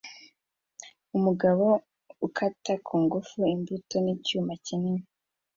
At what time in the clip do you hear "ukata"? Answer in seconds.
2.27-2.73